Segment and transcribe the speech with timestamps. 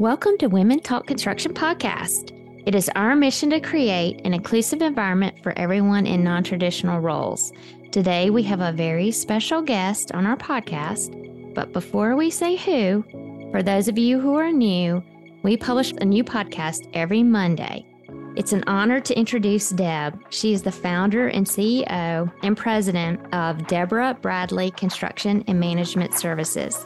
[0.00, 2.32] Welcome to Women Talk Construction Podcast.
[2.66, 7.52] It is our mission to create an inclusive environment for everyone in non traditional roles.
[7.92, 11.54] Today, we have a very special guest on our podcast.
[11.54, 13.04] But before we say who,
[13.52, 15.00] for those of you who are new,
[15.44, 17.86] we publish a new podcast every Monday.
[18.34, 20.20] It's an honor to introduce Deb.
[20.30, 26.84] She is the founder and CEO and president of Deborah Bradley Construction and Management Services.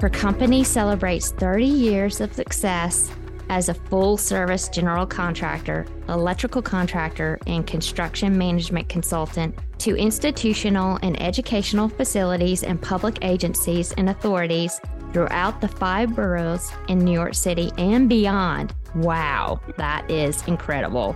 [0.00, 3.12] Her company celebrates 30 years of success
[3.50, 11.20] as a full service general contractor, electrical contractor, and construction management consultant to institutional and
[11.20, 14.80] educational facilities and public agencies and authorities
[15.12, 18.72] throughout the five boroughs in New York City and beyond.
[18.94, 21.14] Wow, that is incredible.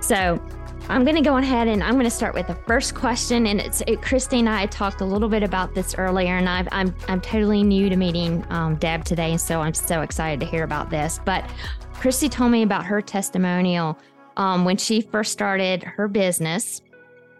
[0.00, 0.42] So,
[0.88, 3.46] I'm going to go ahead and I'm going to start with the first question.
[3.46, 6.60] And it's it, Christi and I talked a little bit about this earlier, and i
[6.60, 10.40] am I'm I'm totally new to meeting um, Deb today, and so I'm so excited
[10.40, 11.20] to hear about this.
[11.24, 11.48] But
[11.94, 13.98] Christi told me about her testimonial
[14.36, 16.82] um, when she first started her business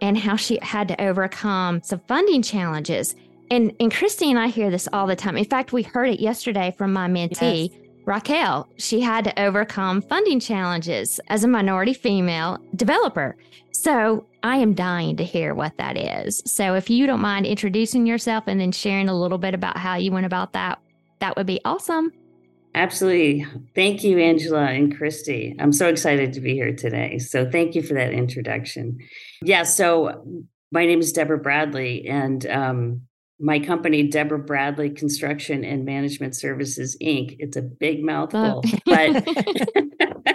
[0.00, 3.14] and how she had to overcome some funding challenges.
[3.50, 5.36] And and Christi and I hear this all the time.
[5.36, 7.70] In fact, we heard it yesterday from my mentee.
[7.70, 13.36] Yes Raquel, she had to overcome funding challenges as a minority female developer.
[13.72, 16.42] So I am dying to hear what that is.
[16.44, 19.96] So if you don't mind introducing yourself and then sharing a little bit about how
[19.96, 20.80] you went about that,
[21.20, 22.12] that would be awesome.
[22.74, 23.46] Absolutely.
[23.74, 25.54] Thank you, Angela and Christi.
[25.58, 27.18] I'm so excited to be here today.
[27.18, 28.98] So thank you for that introduction.
[29.42, 33.02] Yeah, so my name is Deborah Bradley, and um,
[33.40, 37.36] my company, Deborah Bradley Construction and Management Services Inc.
[37.38, 38.78] It's a big mouthful, oh.
[38.86, 39.24] but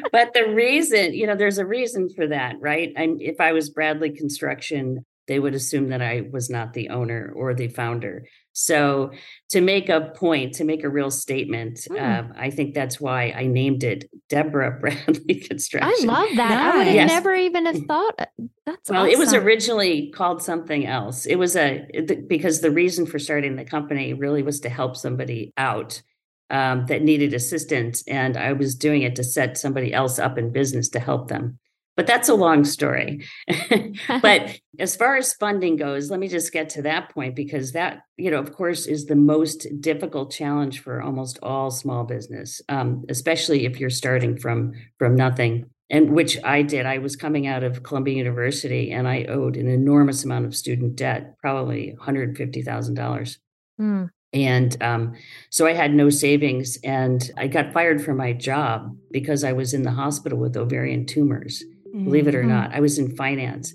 [0.12, 2.92] but the reason, you know, there's a reason for that, right?
[2.96, 7.32] I'm, if I was Bradley Construction, they would assume that I was not the owner
[7.36, 8.26] or the founder.
[8.52, 9.12] So
[9.50, 11.96] to make a point, to make a real statement, mm.
[11.96, 16.10] uh, I think that's why I named it Deborah Bradley Construction.
[16.10, 16.48] I love that.
[16.48, 16.74] Nice.
[16.74, 17.08] I would have yes.
[17.08, 18.14] never even have thought.
[18.18, 18.26] Uh,
[18.66, 19.02] that's well.
[19.02, 19.12] Awesome.
[19.12, 21.26] It was originally called something else.
[21.26, 21.86] It was a
[22.26, 26.02] because the reason for starting the company really was to help somebody out
[26.50, 30.50] um, that needed assistance, and I was doing it to set somebody else up in
[30.50, 31.60] business to help them.
[32.00, 33.26] But that's a long story.
[34.22, 38.04] but as far as funding goes, let me just get to that point because that,
[38.16, 43.04] you know, of course, is the most difficult challenge for almost all small business, um,
[43.10, 45.66] especially if you're starting from from nothing.
[45.90, 46.86] And which I did.
[46.86, 50.96] I was coming out of Columbia University and I owed an enormous amount of student
[50.96, 53.36] debt, probably $150,000.
[53.78, 54.08] Mm.
[54.32, 55.16] And um,
[55.50, 59.74] so I had no savings and I got fired from my job because I was
[59.74, 61.62] in the hospital with ovarian tumors.
[61.92, 62.50] Believe it or mm-hmm.
[62.50, 62.74] not.
[62.74, 63.74] I was in finance.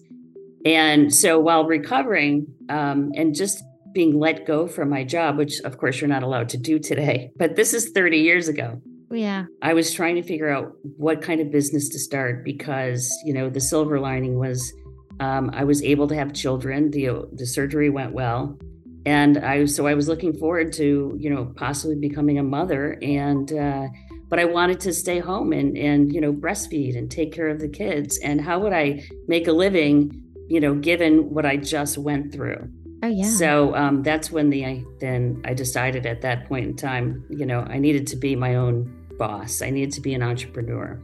[0.65, 5.77] And so while recovering um, and just being let go from my job, which of
[5.77, 8.81] course you're not allowed to do today, but this is 30 years ago.
[9.11, 9.45] Yeah.
[9.61, 13.49] I was trying to figure out what kind of business to start because, you know,
[13.49, 14.73] the silver lining was
[15.19, 16.91] um, I was able to have children.
[16.91, 18.57] The, the surgery went well.
[19.05, 22.97] And I, so I was looking forward to, you know, possibly becoming a mother.
[23.01, 23.87] And, uh,
[24.35, 27.59] but I wanted to stay home and and you know breastfeed and take care of
[27.59, 28.17] the kids.
[28.17, 32.69] And how would I make a living, you know, given what I just went through?
[33.01, 33.29] Oh yeah.
[33.29, 37.45] So um, that's when the I, then I decided at that point in time, you
[37.45, 39.61] know, I needed to be my own boss.
[39.61, 41.01] I needed to be an entrepreneur,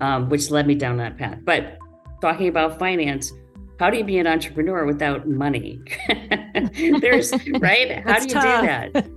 [0.00, 1.38] um, which led me down that path.
[1.44, 1.76] But
[2.22, 3.30] talking about finance,
[3.78, 5.82] how do you be an entrepreneur without money?
[7.02, 7.30] There's
[7.60, 8.02] right.
[8.06, 8.92] How do you tough.
[8.92, 9.10] do that?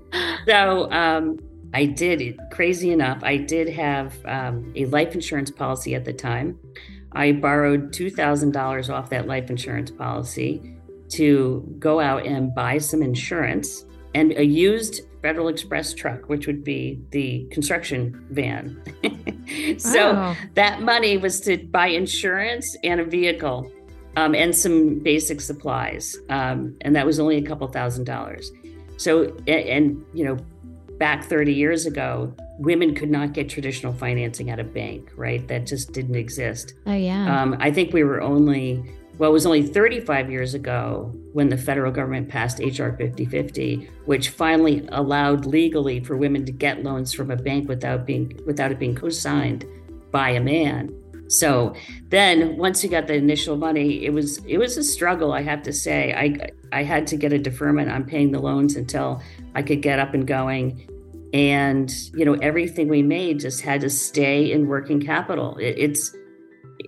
[0.47, 1.40] So um,
[1.73, 6.59] I did, crazy enough, I did have um, a life insurance policy at the time.
[7.13, 10.78] I borrowed $2,000 off that life insurance policy
[11.09, 13.85] to go out and buy some insurance
[14.16, 18.81] and a used Federal Express truck, which would be the construction van.
[19.78, 20.38] so oh.
[20.56, 23.72] that money was to buy insurance and a vehicle
[24.17, 26.17] um, and some basic supplies.
[26.29, 28.51] Um, and that was only a couple thousand dollars.
[28.97, 30.38] So, and, and you know,
[31.03, 35.45] back 30 years ago, women could not get traditional financing at a bank, right?
[35.50, 36.75] That just didn't exist.
[36.85, 37.41] Oh, yeah.
[37.41, 38.81] Um, I think we were only,
[39.17, 44.29] well, it was only 35 years ago when the federal government passed HR 5050, which
[44.29, 48.79] finally allowed legally for women to get loans from a bank without being without it
[48.79, 49.65] being co-signed
[50.09, 50.89] by a man.
[51.27, 51.75] So
[52.11, 55.63] then once you got the initial money, it was it was a struggle, I have
[55.63, 56.13] to say.
[56.13, 59.21] I I had to get a deferment on paying the loans until
[59.53, 60.88] I could get up and going.
[61.33, 65.57] And you know, everything we made just had to stay in working capital.
[65.57, 66.15] It, it's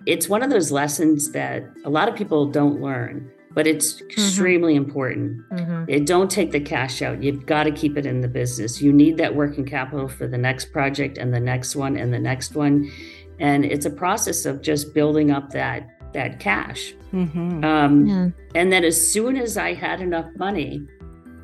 [0.05, 3.31] it's one of those lessons that a lot of people don't learn.
[3.55, 4.05] but it's mm-hmm.
[4.07, 4.85] extremely mm-hmm.
[4.85, 5.49] important.
[5.49, 5.89] Mm-hmm.
[5.89, 7.23] It, don't take the cash out.
[7.23, 8.81] You've got to keep it in the business.
[8.81, 12.19] You need that working capital for the next project and the next one and the
[12.19, 12.91] next one.
[13.39, 16.93] And it's a process of just building up that that cash.
[17.11, 17.63] Mm-hmm.
[17.63, 18.29] Um, yeah.
[18.53, 20.85] And then as soon as I had enough money,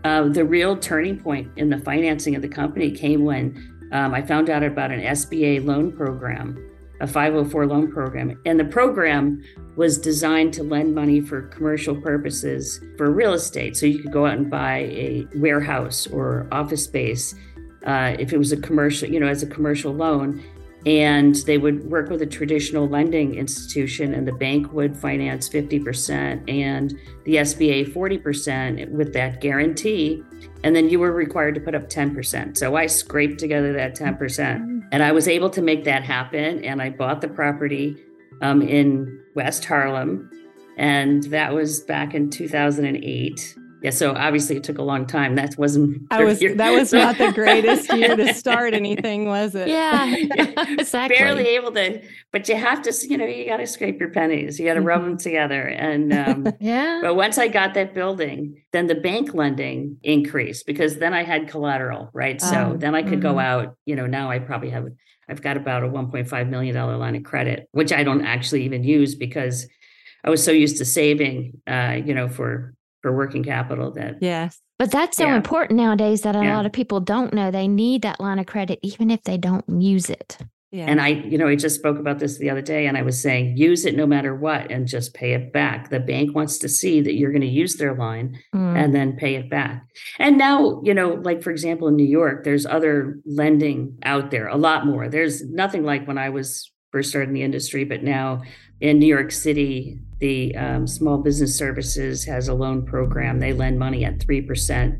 [0.03, 4.21] uh, the real turning point in the financing of the company came when um, I
[4.21, 6.57] found out about an SBA loan program,
[7.01, 8.39] a 504 loan program.
[8.45, 9.43] And the program
[9.75, 13.77] was designed to lend money for commercial purposes for real estate.
[13.77, 17.35] So you could go out and buy a warehouse or office space
[17.85, 20.43] uh, if it was a commercial, you know, as a commercial loan
[20.85, 26.49] and they would work with a traditional lending institution and the bank would finance 50%
[26.49, 30.23] and the SBA 40% with that guarantee.
[30.63, 32.57] And then you were required to put up 10%.
[32.57, 36.63] So I scraped together that 10% and I was able to make that happen.
[36.65, 37.97] And I bought the property
[38.41, 40.29] um, in West Harlem.
[40.77, 45.33] And that was back in 2008 yeah, so obviously it took a long time.
[45.35, 46.03] That wasn't.
[46.11, 46.39] I was.
[46.39, 46.53] Year.
[46.53, 49.67] That was not the greatest year to start anything, was it?
[49.67, 50.15] Yeah,
[50.77, 51.17] exactly.
[51.17, 51.99] Barely able to,
[52.31, 52.93] but you have to.
[53.07, 54.59] You know, you got to scrape your pennies.
[54.59, 54.87] You got to mm-hmm.
[54.87, 56.99] rub them together, and um, yeah.
[57.01, 61.47] But once I got that building, then the bank lending increased because then I had
[61.47, 62.39] collateral, right?
[62.39, 63.21] So oh, then I could mm-hmm.
[63.21, 63.77] go out.
[63.85, 64.85] You know, now I probably have.
[65.27, 68.83] I've got about a 1.5 million dollar line of credit, which I don't actually even
[68.83, 69.65] use because
[70.23, 71.61] I was so used to saving.
[71.65, 75.35] Uh, you know, for for working capital that yes but that's so yeah.
[75.35, 76.55] important nowadays that a yeah.
[76.55, 79.65] lot of people don't know they need that line of credit even if they don't
[79.67, 80.37] use it
[80.71, 80.85] yeah.
[80.85, 83.21] And I, you know, I just spoke about this the other day and I was
[83.21, 85.89] saying use it no matter what and just pay it back.
[85.89, 88.77] The bank wants to see that you're going to use their line mm.
[88.81, 89.85] and then pay it back.
[90.17, 94.47] And now, you know, like for example, in New York, there's other lending out there,
[94.47, 95.09] a lot more.
[95.09, 98.43] There's nothing like when I was first starting the industry, but now
[98.81, 103.39] in New York City, the um, Small Business Services has a loan program.
[103.39, 104.99] They lend money at 3%,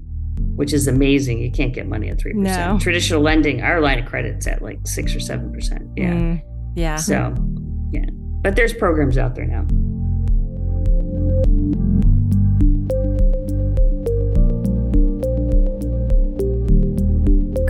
[0.55, 1.39] which is amazing.
[1.39, 2.35] You can't get money at 3%.
[2.35, 2.77] No.
[2.79, 5.93] Traditional lending, our line of credit's at like 6 or 7%.
[5.97, 6.13] Yeah.
[6.13, 6.41] Mm,
[6.75, 6.95] yeah.
[6.95, 7.35] So,
[7.91, 8.05] yeah.
[8.43, 9.65] But there's programs out there now.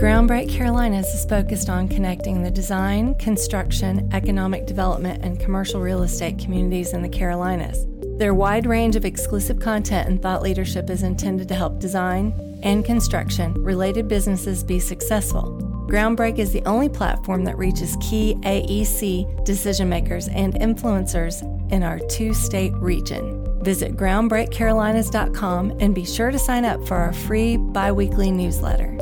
[0.02, 6.40] Groundbreak Carolinas is focused on connecting the design, construction, economic development, and commercial real estate
[6.40, 7.86] communities in the Carolinas.
[8.18, 12.34] Their wide range of exclusive content and thought leadership is intended to help design
[12.64, 15.56] and construction related businesses be successful.
[15.88, 22.00] Groundbreak is the only platform that reaches key AEC decision makers and influencers in our
[22.08, 23.62] two state region.
[23.62, 28.98] Visit groundbreakcarolinas.com and be sure to sign up for our free bi weekly newsletter.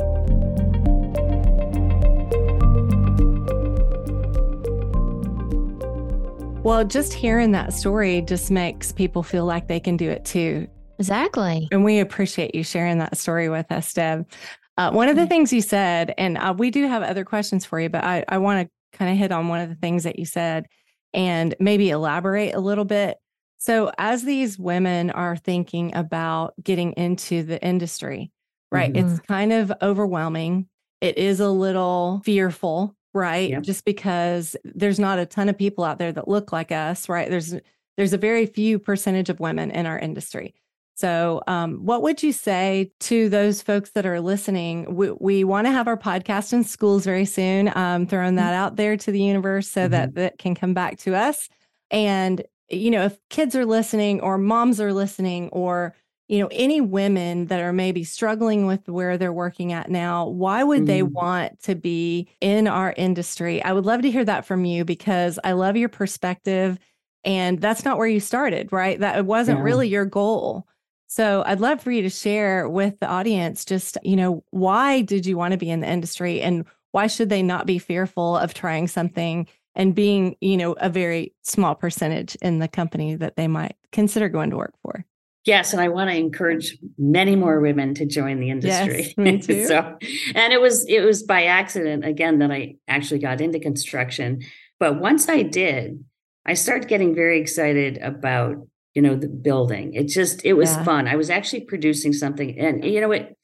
[6.63, 10.67] Well, just hearing that story just makes people feel like they can do it too.
[10.99, 11.67] Exactly.
[11.71, 14.29] And we appreciate you sharing that story with us, Deb.
[14.77, 15.29] Uh, one of the mm-hmm.
[15.29, 18.37] things you said, and uh, we do have other questions for you, but I, I
[18.37, 20.67] want to kind of hit on one of the things that you said
[21.15, 23.17] and maybe elaborate a little bit.
[23.57, 28.31] So, as these women are thinking about getting into the industry,
[28.71, 29.13] right, mm-hmm.
[29.13, 30.67] it's kind of overwhelming.
[31.01, 33.49] It is a little fearful right?
[33.49, 33.63] Yep.
[33.63, 37.29] Just because there's not a ton of people out there that look like us, right?
[37.29, 37.55] There's
[37.97, 40.55] there's a very few percentage of women in our industry.
[40.95, 44.95] So, um, what would you say to those folks that are listening?
[44.95, 48.35] We, we want to have our podcast in schools very soon, um, throwing mm-hmm.
[48.37, 49.91] that out there to the universe so mm-hmm.
[49.91, 51.49] that that can come back to us.
[51.89, 55.95] And, you know, if kids are listening or moms are listening or
[56.31, 60.63] you know any women that are maybe struggling with where they're working at now why
[60.63, 60.85] would mm-hmm.
[60.85, 64.85] they want to be in our industry i would love to hear that from you
[64.85, 66.79] because i love your perspective
[67.23, 69.63] and that's not where you started right that it wasn't yeah.
[69.63, 70.65] really your goal
[71.07, 75.25] so i'd love for you to share with the audience just you know why did
[75.25, 78.53] you want to be in the industry and why should they not be fearful of
[78.53, 79.45] trying something
[79.75, 84.29] and being you know a very small percentage in the company that they might consider
[84.29, 85.05] going to work for
[85.45, 89.03] Yes, and I want to encourage many more women to join the industry.
[89.03, 89.65] Yes, me too.
[89.65, 89.97] so,
[90.35, 94.41] and it was it was by accident again that I actually got into construction.
[94.79, 96.03] But once I did,
[96.45, 99.93] I started getting very excited about you know the building.
[99.95, 100.83] It just it was yeah.
[100.83, 101.07] fun.
[101.07, 103.35] I was actually producing something, and you know it.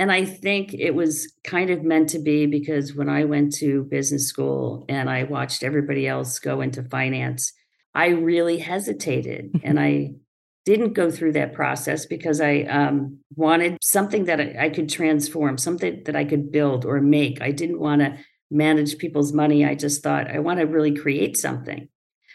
[0.00, 3.82] And I think it was kind of meant to be because when I went to
[3.90, 7.52] business school and I watched everybody else go into finance,
[7.96, 10.12] I really hesitated and I
[10.68, 15.56] didn't go through that process because I um, wanted something that I, I, could transform,
[15.56, 17.40] something that I could build or make.
[17.40, 18.18] I didn't want to
[18.50, 19.64] manage people's money.
[19.64, 21.88] I just thought I want to really create something.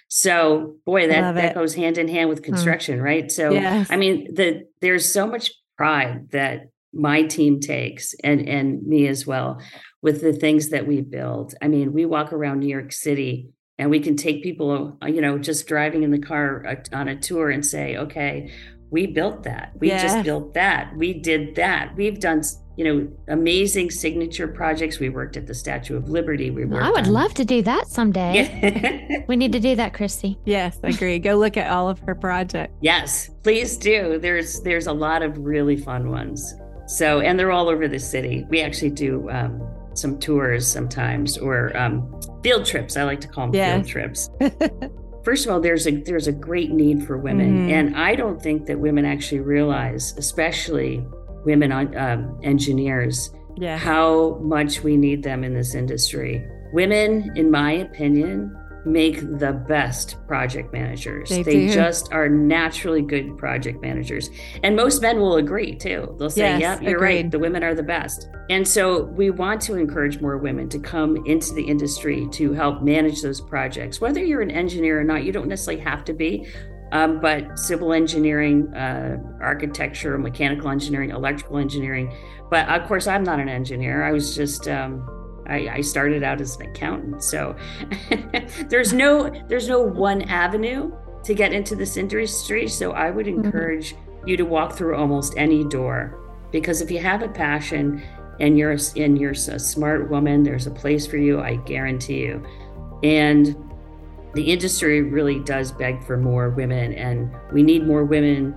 [0.08, 2.46] So, boy, that that goes hand in hand with hmm.
[2.46, 3.04] construction, hmm.
[3.04, 3.32] right?
[3.32, 3.92] So, yes.
[3.92, 9.28] I mean, the there's so much pride that my team takes and and me as
[9.28, 9.62] well
[10.02, 11.54] with the things that we build.
[11.62, 13.50] I mean, we walk around New York City
[13.80, 17.16] and we can take people, you know, just driving in the car uh, on a
[17.16, 18.52] tour and say, okay,
[18.92, 19.72] we built that.
[19.80, 20.02] We yeah.
[20.02, 20.96] just built that.
[20.96, 21.96] We did that.
[21.96, 22.44] We've done,
[22.78, 25.00] you know, amazing signature projects.
[25.00, 26.52] We worked at the Statue of Liberty.
[26.52, 27.14] We worked I would on...
[27.14, 29.26] love to do that someday.
[29.28, 30.38] we need to do that, Christi.
[30.46, 31.18] Yes, I agree.
[31.18, 32.76] Go look at all of her projects.
[32.82, 34.20] Yes, please do.
[34.20, 36.54] There's there's a lot of really fun ones.
[36.86, 38.46] So, and they're all over the city.
[38.50, 42.98] We actually do um, some tours sometimes or um, field trips.
[42.98, 43.76] I like to call them yeah.
[43.76, 44.30] field trips.
[45.24, 47.72] First of all, there's a there's a great need for women, mm-hmm.
[47.72, 51.06] and I don't think that women actually realize, especially
[51.46, 53.78] women on um, engineers, yeah.
[53.78, 56.46] how much we need them in this industry.
[56.74, 58.54] Women, in my opinion,
[58.86, 61.30] make the best project managers.
[61.30, 64.30] They, they just are naturally good project managers.
[64.64, 66.16] And most men will agree too.
[66.20, 67.16] They'll say, yes, "Yep, you're agreed.
[67.16, 67.32] right.
[67.32, 71.26] The women are the best." And so we want to encourage more women to come
[71.26, 74.02] into the industry to help manage those projects.
[74.02, 76.48] Whether you're an engineer or not, you don't necessarily have to be.
[76.92, 82.16] Um, but civil engineering, uh, architecture, mechanical engineering, electrical engineering.
[82.52, 84.04] But of course, I'm not an engineer.
[84.04, 85.04] I was just um,
[85.48, 87.56] I, I started out as an accountant, so
[88.70, 90.92] there's no there's no one avenue
[91.24, 92.68] to get into this industry.
[92.68, 93.46] So I would mm-hmm.
[93.46, 94.28] encourage mm-hmm.
[94.28, 96.20] you to walk through almost any door
[96.52, 98.02] because if you have a passion
[98.40, 101.42] and you're and you're a smart woman, there's a place for you.
[101.42, 102.46] I guarantee you.
[103.04, 103.56] And
[104.34, 108.56] the industry really does beg for more women, and we need more women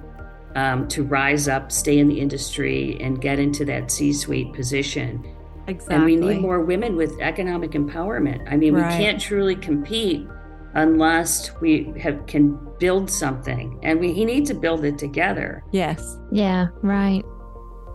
[0.54, 5.35] um, to rise up, stay in the industry, and get into that C-suite position
[5.68, 5.94] Exactly.
[5.94, 8.50] And we need more women with economic empowerment.
[8.50, 8.98] I mean, right.
[8.98, 10.26] we can't truly compete
[10.74, 15.64] unless we have, can build something and we need to build it together.
[15.72, 16.18] Yes.
[16.30, 17.24] Yeah, right.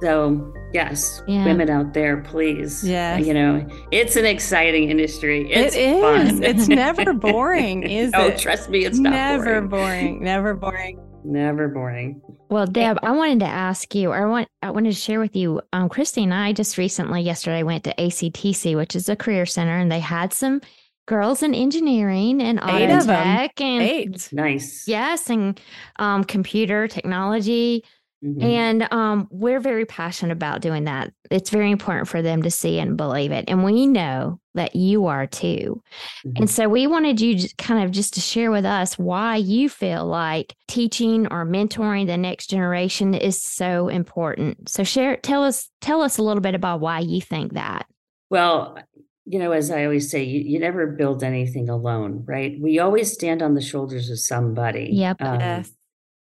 [0.02, 1.46] So, yes, yeah.
[1.46, 2.84] women out there, please.
[2.84, 3.18] Yeah.
[3.18, 5.52] You know, it's an exciting industry.
[5.52, 6.02] It's it is.
[6.02, 6.44] Fun.
[6.44, 8.34] it's never boring, is oh, it?
[8.34, 9.68] Oh, trust me, it's never boring.
[9.68, 10.24] boring.
[10.24, 11.00] Never boring.
[11.24, 12.20] Never boring.
[12.52, 15.62] Well, Deb, I wanted to ask you, I want I wanted to share with you.
[15.72, 19.78] Um, Christi and I just recently, yesterday, went to ACTC, which is a career center,
[19.78, 20.60] and they had some
[21.08, 24.30] girls in engineering and auto tech and eight.
[24.34, 24.86] Nice.
[24.86, 25.62] Yes, and
[25.96, 27.86] um, computer technology.
[28.24, 28.44] Mm-hmm.
[28.44, 31.12] And um, we're very passionate about doing that.
[31.32, 33.46] It's very important for them to see and believe it.
[33.48, 35.82] And we know that you are too.
[36.26, 36.38] Mm-hmm.
[36.38, 39.70] And so we wanted you to kind of just to share with us why you
[39.70, 44.70] feel like teaching or mentoring the next generation is so important.
[44.70, 47.88] So share tell us tell us a little bit about why you think that.
[48.30, 48.78] Well,
[49.26, 52.56] you know, as I always say, you, you never build anything alone, right?
[52.60, 54.90] We always stand on the shoulders of somebody.
[54.92, 55.22] Yep.
[55.22, 55.72] Um, yes.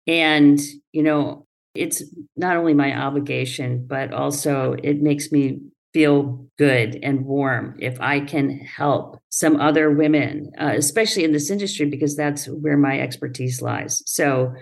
[0.08, 0.60] And,
[0.92, 2.04] you know, it's
[2.36, 5.60] not only my obligation, but also it makes me
[5.94, 11.50] feel good and warm if I can help some other women, uh, especially in this
[11.50, 14.04] industry, because that's where my expertise lies.
[14.06, 14.54] So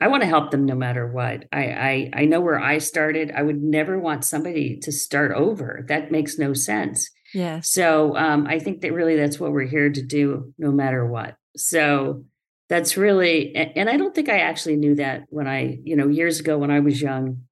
[0.00, 1.44] I want to help them no matter what.
[1.52, 3.32] I, I I know where I started.
[3.34, 5.86] I would never want somebody to start over.
[5.88, 7.08] That makes no sense.
[7.32, 7.60] Yeah.
[7.60, 11.36] So um, I think that really that's what we're here to do, no matter what.
[11.56, 12.24] So
[12.68, 16.40] that's really and i don't think i actually knew that when i you know years
[16.40, 17.42] ago when i was young.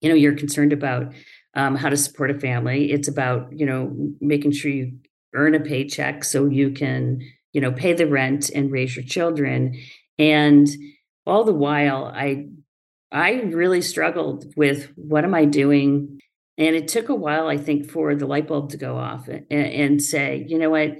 [0.00, 1.12] You know you're concerned about
[1.54, 2.92] um, how to support a family.
[2.92, 4.92] It's about you know making sure you
[5.34, 7.20] earn a paycheck so you can
[7.52, 9.74] you know pay the rent and raise your children.
[10.18, 10.68] And
[11.26, 12.46] all the while i
[13.12, 16.20] i really struggled with what am i doing?
[16.56, 19.46] And it took a while i think for the light bulb to go off and,
[19.50, 20.96] and say you know what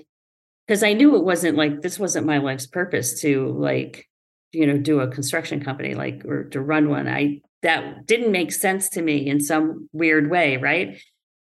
[0.69, 4.07] because I knew it wasn't like this wasn't my life's purpose to like
[4.53, 7.09] you know do a construction company like or to run one.
[7.09, 11.01] I that didn't make sense to me in some weird way, right?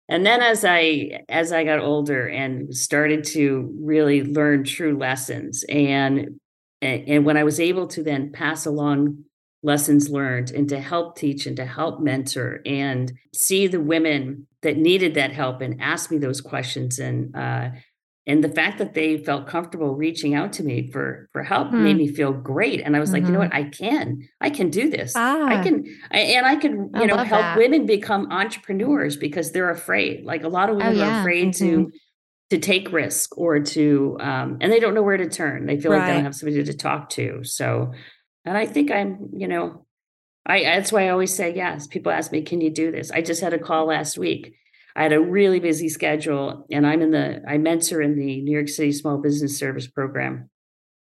[0.10, 5.66] And then as I as I got older and started to really learn true lessons
[5.68, 6.40] and
[6.82, 9.24] and when I was able to then pass along
[9.64, 14.78] lessons learned and to help teach and to help mentor and see the women that
[14.78, 17.70] needed that help and ask me those questions and uh,
[18.28, 21.84] and the fact that they felt comfortable reaching out to me for for help mm-hmm.
[21.84, 23.16] made me feel great and i was mm-hmm.
[23.16, 23.68] like you know what mm-hmm.
[23.68, 25.48] i can i can do this ah.
[25.48, 27.58] i can I, and i can you I know help that.
[27.58, 31.18] women become entrepreneurs because they're afraid like a lot of women oh, yeah.
[31.18, 31.86] are afraid mm-hmm.
[31.86, 31.92] to
[32.50, 35.92] to take risk or to um and they don't know where to turn they feel
[35.92, 36.00] right.
[36.00, 37.94] like they don't have somebody to talk to so
[38.46, 39.84] and i think i'm you know
[40.50, 41.88] I, that's why I always say yes.
[41.88, 44.56] People ask me, "Can you do this?" I just had a call last week
[44.98, 48.52] I had a really busy schedule, and I'm in the I mentor in the New
[48.52, 50.50] York City Small Business Service Program,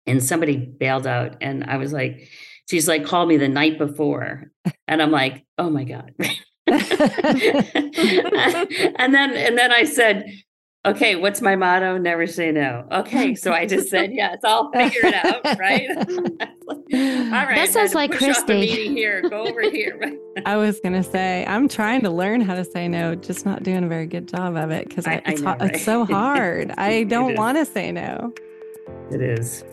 [0.07, 1.39] and somebody bailed out.
[1.41, 2.29] And I was like,
[2.69, 4.51] she's like, called me the night before.
[4.87, 6.13] And I'm like, oh my God.
[6.67, 6.79] and
[9.15, 10.27] then and then I said,
[10.85, 11.99] okay, what's my motto?
[11.99, 12.87] Never say no.
[12.91, 14.39] Okay, so I just said yes.
[14.45, 15.89] I'll figure it out, right?
[16.69, 17.57] All right.
[17.57, 18.55] That sounds like Christi.
[18.55, 19.23] meeting here.
[19.29, 20.19] Go over here.
[20.47, 23.85] I was gonna say I'm trying to learn how to say no, just not doing
[23.85, 25.75] a very good job of it because it's, know, right?
[25.75, 26.73] it's so hard.
[26.77, 28.33] I don't want to say no.
[29.11, 29.65] It is.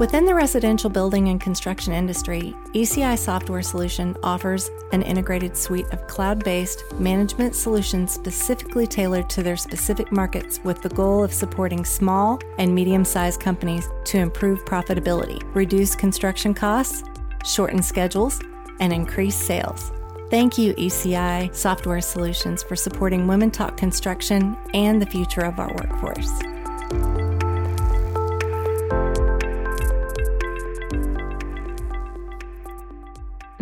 [0.00, 6.04] Within the residential building and construction industry, ECI Software Solution offers an integrated suite of
[6.08, 11.84] cloud based management solutions specifically tailored to their specific markets with the goal of supporting
[11.84, 17.04] small and medium sized companies to improve profitability, reduce construction costs,
[17.44, 18.40] shorten schedules,
[18.80, 19.92] and increase sales.
[20.28, 25.72] Thank you, ECI Software Solutions, for supporting Women Talk Construction and the future of our
[25.72, 26.32] workforce.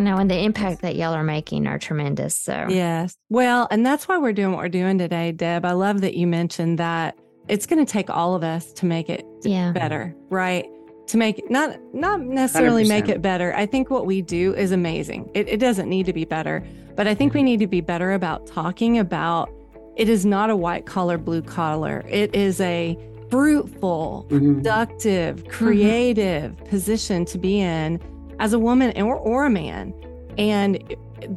[0.03, 2.35] No, and the impact that y'all are making are tremendous.
[2.35, 3.17] So, yes.
[3.29, 5.65] Well, and that's why we're doing what we're doing today, Deb.
[5.65, 7.17] I love that you mentioned that
[7.47, 9.71] it's going to take all of us to make it yeah.
[9.71, 10.65] better, right?
[11.07, 12.89] To make not not necessarily 100%.
[12.89, 13.53] make it better.
[13.55, 15.29] I think what we do is amazing.
[15.33, 18.13] It, it doesn't need to be better, but I think we need to be better
[18.13, 19.49] about talking about
[19.95, 22.03] it is not a white collar, blue collar.
[22.09, 22.97] It is a
[23.29, 24.55] fruitful, mm-hmm.
[24.55, 25.49] productive, mm-hmm.
[25.49, 26.65] creative mm-hmm.
[26.65, 27.99] position to be in
[28.43, 29.93] as a woman or, or a man.
[30.37, 30.77] And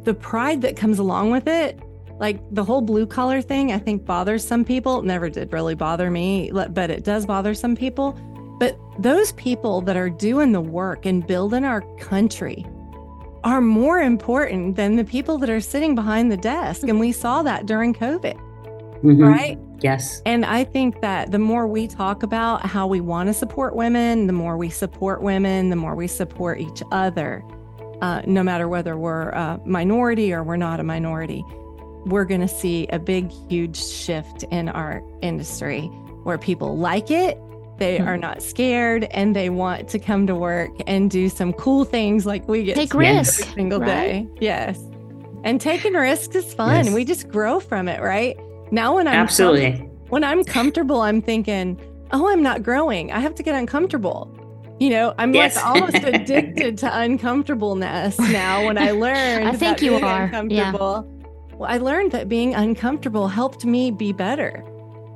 [0.04, 1.78] the pride that comes along with it,
[2.18, 5.02] like the whole blue collar thing, I think bothers some people.
[5.02, 8.18] never did really bother me, but it does bother some people.
[8.58, 12.66] But those people that are doing the work and building our country
[13.44, 16.88] are more important than the people that are sitting behind the desk.
[16.88, 19.22] And we saw that during COVID, mm-hmm.
[19.22, 19.58] right?
[19.80, 20.22] Yes.
[20.24, 24.26] And I think that the more we talk about how we want to support women,
[24.26, 27.44] the more we support women, the more we support each other,
[28.00, 31.44] uh, no matter whether we're a minority or we're not a minority,
[32.06, 35.82] we're going to see a big, huge shift in our industry
[36.22, 37.38] where people like it.
[37.78, 38.08] They mm-hmm.
[38.08, 42.24] are not scared and they want to come to work and do some cool things
[42.24, 43.88] like we get take risks every single right?
[43.88, 44.28] day.
[44.40, 44.82] Yes.
[45.44, 46.86] And taking risks is fun.
[46.86, 46.94] Yes.
[46.94, 48.36] We just grow from it, right?
[48.70, 51.80] Now when I'm absolutely com- when I'm comfortable, I'm thinking,
[52.12, 53.12] oh, I'm not growing.
[53.12, 54.32] I have to get uncomfortable.
[54.78, 55.56] You know, I'm yes.
[55.56, 58.66] like almost addicted to uncomfortableness now.
[58.66, 60.24] When I learned, I think you are.
[60.24, 61.56] Uncomfortable, yeah.
[61.56, 64.62] Well, I learned that being uncomfortable helped me be better.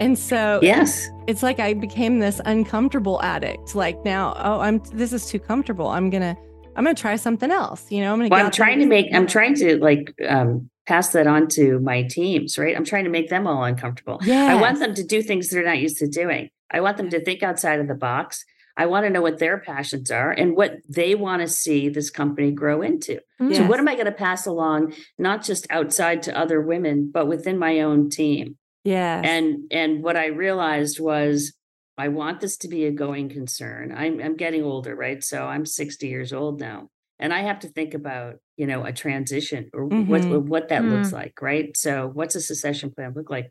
[0.00, 3.74] And so yes, it's like I became this uncomfortable addict.
[3.74, 5.88] Like now, oh, I'm this is too comfortable.
[5.88, 6.36] I'm gonna
[6.74, 7.92] I'm gonna try something else.
[7.92, 8.30] You know, I'm gonna.
[8.30, 9.08] Well, I'm trying to make.
[9.12, 12.76] I'm trying to like um, pass that on to my teams, right?
[12.76, 14.18] I'm trying to make them all uncomfortable.
[14.24, 14.50] Yes.
[14.50, 16.50] I want them to do things they're not used to doing.
[16.68, 18.44] I want them to think outside of the box.
[18.76, 22.10] I want to know what their passions are and what they want to see this
[22.10, 23.20] company grow into.
[23.38, 23.58] Yes.
[23.58, 27.26] So, what am I going to pass along, not just outside to other women, but
[27.28, 28.56] within my own team?
[28.82, 29.20] Yeah.
[29.22, 31.52] And and what I realized was
[31.98, 33.94] I want this to be a going concern.
[33.96, 35.22] I'm I'm getting older, right?
[35.22, 36.88] So I'm 60 years old now
[37.20, 40.10] and i have to think about you know a transition or mm-hmm.
[40.10, 40.90] what what that mm.
[40.90, 43.50] looks like right so what's a succession plan look like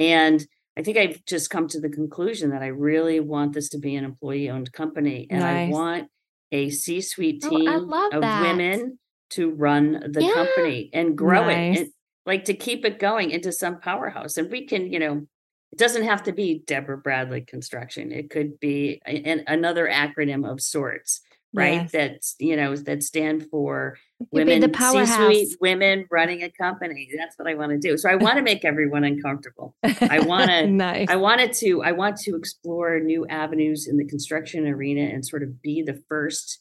[0.00, 0.44] and
[0.76, 3.94] i think i've just come to the conclusion that i really want this to be
[3.94, 5.68] an employee owned company and nice.
[5.68, 6.08] i want
[6.50, 8.42] a c-suite team oh, of that.
[8.42, 8.98] women
[9.30, 10.34] to run the yeah.
[10.34, 11.76] company and grow nice.
[11.76, 11.92] it and,
[12.26, 15.24] like to keep it going into some powerhouse and we can you know
[15.70, 20.60] it doesn't have to be deborah bradley construction it could be a, another acronym of
[20.60, 21.20] sorts
[21.52, 21.82] right?
[21.82, 21.92] Yes.
[21.92, 23.96] That you know that stand for
[24.30, 27.10] women, the powerhouse women running a company.
[27.16, 27.96] That's what I want to do.
[27.96, 29.74] So I want to make everyone uncomfortable.
[29.82, 30.66] I want to.
[30.66, 31.08] nice.
[31.08, 31.82] I wanted to.
[31.82, 36.02] I want to explore new avenues in the construction arena and sort of be the
[36.08, 36.60] first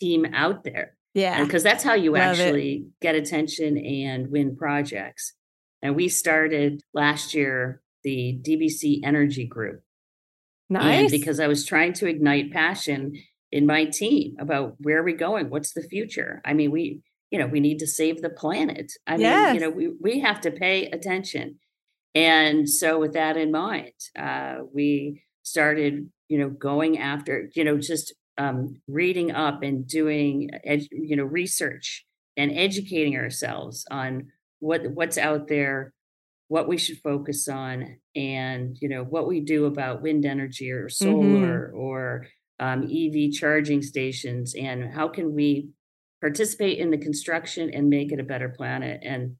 [0.00, 0.96] team out there.
[1.14, 3.00] Yeah, because that's how you Love actually it.
[3.00, 5.32] get attention and win projects.
[5.82, 9.82] And we started last year the DBC Energy Group.
[10.68, 11.00] Nice.
[11.00, 13.14] And because I was trying to ignite passion
[13.56, 15.48] in my team about where are we going?
[15.48, 16.42] What's the future?
[16.44, 18.92] I mean, we, you know, we need to save the planet.
[19.06, 19.46] I yes.
[19.46, 21.58] mean, you know, we, we have to pay attention.
[22.14, 27.78] And so with that in mind, uh, we started, you know, going after, you know,
[27.78, 32.04] just um, reading up and doing, ed- you know, research
[32.36, 34.26] and educating ourselves on
[34.58, 35.94] what what's out there,
[36.48, 40.88] what we should focus on, and you know what we do about wind energy or
[40.88, 41.04] mm-hmm.
[41.04, 41.78] solar mm-hmm.
[41.78, 42.26] or
[42.60, 45.68] um, EV charging stations and how can we
[46.20, 49.00] participate in the construction and make it a better planet.
[49.04, 49.36] And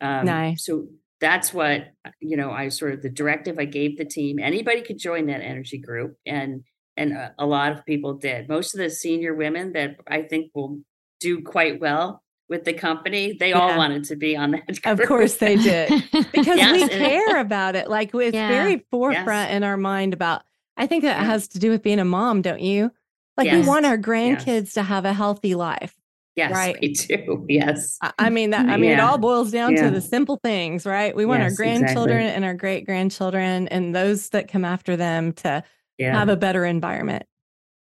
[0.00, 0.64] um, Nice.
[0.64, 0.86] so
[1.20, 1.88] that's what
[2.20, 2.50] you know.
[2.52, 4.38] I sort of the directive I gave the team.
[4.38, 6.62] Anybody could join that energy group, and
[6.96, 8.48] and a, a lot of people did.
[8.48, 10.78] Most of the senior women that I think will
[11.20, 14.78] do quite well with the company, they all wanted to be on that.
[14.84, 15.90] Of course they did.
[16.32, 17.90] because Yes, we care about it.
[17.90, 18.48] Like it's Yeah.
[18.48, 20.42] very forefront in our mind about.
[20.78, 21.24] I think that Yeah.
[21.24, 22.90] has to do with being a mom, don't you?
[23.36, 25.94] Like we want our grandkids to have a healthy life.
[26.34, 26.76] Yes, right.
[26.80, 27.44] we do.
[27.48, 27.98] Yes.
[28.00, 28.68] I- I mean that.
[28.68, 29.84] I mean it all boils down Yeah.
[29.84, 31.14] to the simple things, right?
[31.14, 32.36] We want our grandchildren exactly.
[32.36, 35.62] and our great grandchildren and those that come after them to
[35.98, 36.16] Yeah.
[36.18, 37.24] have a better environment.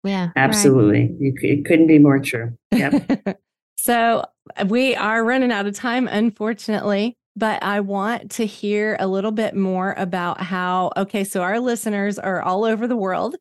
[0.05, 0.27] yeah.
[0.27, 0.33] right.
[0.37, 1.15] Absolutely.
[1.21, 2.57] You, it couldn't be more true.
[2.73, 3.39] Yep.
[3.77, 4.25] so
[4.67, 9.55] we are running out of time, unfortunately, but I want to hear a little bit
[9.55, 13.37] more about how, okay, so our listeners are all over the world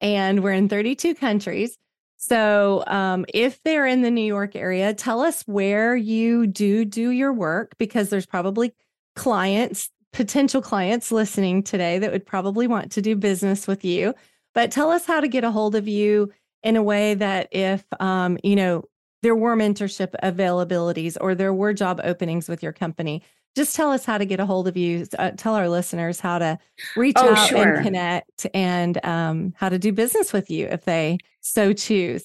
[0.00, 1.76] and we're in 32 countries.
[2.16, 7.10] So um, if they're in the New York area, tell us where you do do
[7.10, 8.74] your work because there's probably
[9.14, 14.14] clients, potential clients listening today that would probably want to do business with you.
[14.52, 16.32] But tell us how to get a hold of you
[16.64, 18.84] in a way that if um, you know
[19.28, 23.22] there were mentorship availabilities or there were job openings with your company,
[23.54, 25.06] just tell us how to get a hold of you.
[25.18, 26.58] Uh, tell our listeners how to
[26.96, 27.74] reach Oh, out sure.
[27.74, 32.24] and connect and um, how to do business with you if they so choose.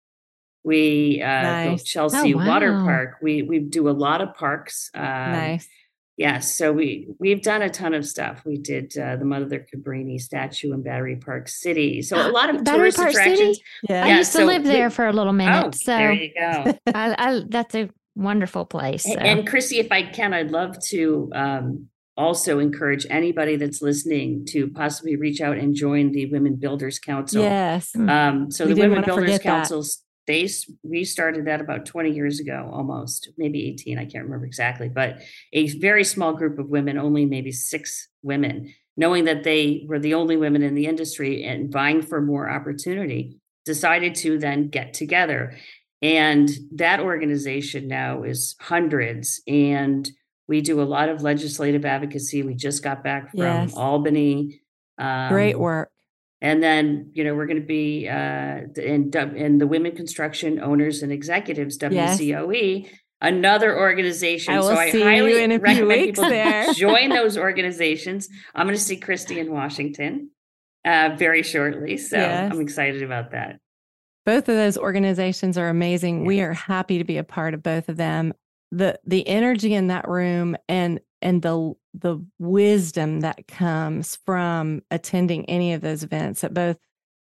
[0.63, 5.03] we uh built chelsea Oh, water park we we do a lot of parks um,
[5.03, 5.67] nice.
[6.19, 8.41] Yes, so we we've done a ton of stuff.
[8.43, 12.01] We did uh, the Mother Cabrini statue in Battery Park City.
[12.01, 13.39] So a lot of Battery tourist Park attractions.
[13.39, 13.61] City?
[13.87, 14.03] Yeah.
[14.03, 15.75] I Yeah, used to so live we- there for a little Oh, minute.
[15.75, 16.73] so there you go.
[16.87, 19.03] I, I, that's a wonderful place.
[19.03, 19.13] So.
[19.13, 24.69] And Chrissy, if I can, I'd love to um, also encourage anybody that's listening to
[24.69, 27.43] possibly reach out and join the Women Builders Council.
[27.43, 27.95] Yes.
[27.95, 29.49] Um, so We the Women Builders forget that.
[29.49, 33.97] Councils, they s- we started that about 20 years ago, almost maybe 18.
[33.99, 35.19] I can't remember exactly, but
[35.53, 40.15] a very small group of women, only maybe six women, knowing that they were the
[40.15, 45.55] only women in the industry and vying for more opportunity, decided to then get together.
[46.01, 50.09] And that organization now is hundreds, and
[50.47, 52.43] we do a lot of legislative advocacy.
[52.43, 53.73] We just got back from Yes.
[53.75, 54.61] Albany.
[54.99, 55.89] Um, Great work.
[56.41, 61.01] and then, you know, we're going to be uh, in, in the Women Construction Owners
[61.03, 62.19] and Executives, Yes.
[62.19, 62.89] WCOE,
[63.21, 64.53] another organization.
[64.53, 66.71] I so I highly in a few recommend people there.
[66.73, 68.29] join those organizations.
[68.55, 70.29] I'm going to see Christi in Washington
[70.85, 71.97] uh, very shortly.
[71.97, 72.51] So Yes.
[72.53, 73.59] I'm excited about that.
[74.27, 76.25] Both of those organizations are amazing.
[76.25, 78.33] We are happy to be a part of both of them.
[78.73, 85.45] The the energy in that room and and the the wisdom that comes from attending
[85.45, 86.77] any of those events at both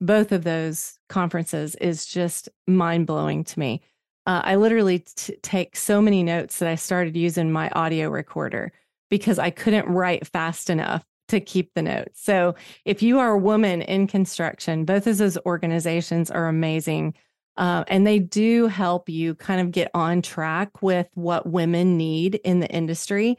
[0.00, 3.82] both of those conferences is just mind-blowing to me.
[4.24, 8.72] Uh, i literally t- take so many notes that i started using my audio recorder
[9.10, 13.38] because i couldn't write fast enough to keep the notes so if you are a
[13.38, 17.14] woman in construction, both of those organizations are amazing.
[17.56, 22.36] Uh, and they do help you kind of get on track with what women need
[22.44, 23.36] in the industry.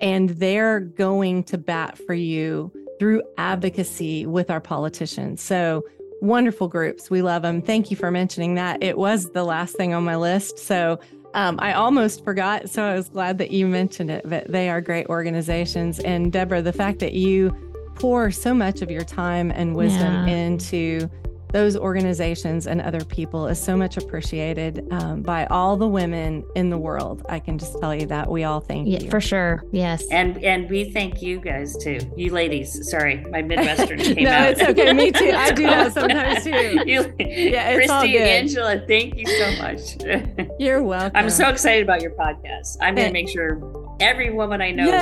[0.00, 5.40] And they're going to bat for you through advocacy with our politicians.
[5.40, 5.84] So
[6.20, 7.08] wonderful groups.
[7.08, 7.62] We love them.
[7.62, 8.82] Thank you for mentioning that.
[8.82, 10.58] It was the last thing on my list.
[10.58, 11.00] So
[11.34, 12.70] um, I almost forgot.
[12.70, 15.98] So I was glad that you mentioned it, but they are great organizations.
[16.00, 17.54] And Deborah, the fact that you
[17.96, 20.34] pour so much of your time and wisdom Yeah.
[20.34, 21.08] into
[21.54, 26.68] those organizations and other people is so much appreciated um, by all the women in
[26.68, 27.24] the world.
[27.28, 29.62] I can just tell you that we all thank yeah, you for sure.
[29.70, 32.00] Yes, and and we thank you guys too.
[32.16, 34.40] You ladies, sorry, my Midwestern came no, out.
[34.42, 34.92] No, it's okay.
[34.92, 35.30] Me too.
[35.30, 36.50] I do that sometimes too.
[36.86, 38.22] you, Yeah, it's all Christi good.
[38.22, 40.50] and Angela, thank you so much.
[40.58, 41.12] You're welcome.
[41.14, 42.78] I'm so excited about your podcast.
[42.80, 44.92] I'm going to make sure every woman I know watch,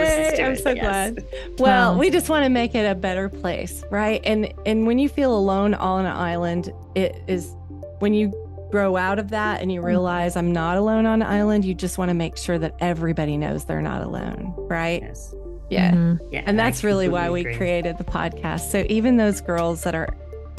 [0.00, 0.58] listens to Yay, I'm it.
[0.62, 0.80] so Yes.
[1.12, 1.24] glad.
[1.58, 1.98] Well, Wow.
[1.98, 4.20] we just want to make it a better place, right?
[4.24, 7.54] And and when you feel alone all on an island, it is
[8.00, 8.32] when you
[8.70, 9.84] grow out of that and you Mm.
[9.84, 13.36] realize I'm not alone on an island, you just want to make sure that everybody
[13.36, 15.02] knows they're not alone, right?
[15.02, 15.34] Yes.
[15.68, 15.92] Yeah.
[15.92, 16.18] Mhm.
[16.30, 16.42] Yeah.
[16.46, 17.54] And I that's really why we agree.
[17.56, 18.70] created the podcast.
[18.70, 20.08] So even those girls that are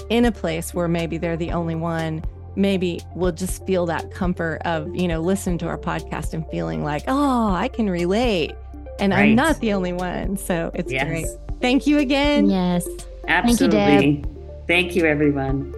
[0.10, 2.24] in a place where maybe they're the only one,
[2.56, 6.84] maybe we'll just feel that comfort of, you know, listening to our podcast and feeling
[6.84, 8.54] like, oh, I can relate.
[9.00, 10.38] And I'm not the only one.
[10.38, 11.08] So it's Yes.
[11.08, 11.26] great.
[11.62, 12.50] Thank you again.
[12.50, 12.88] Yes.
[13.28, 13.78] Absolutely.
[13.80, 14.34] Thank you,
[14.68, 15.74] Thank you, everyone.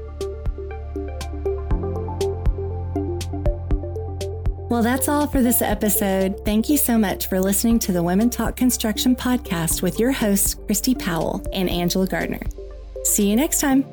[4.67, 6.43] Well, that's all for this episode.
[6.43, 10.55] Thank you so much for listening to the Women Talk Construction podcast with your hosts,
[10.55, 12.41] Christi Powell and Angela Gardner.
[13.03, 13.85] See you next time.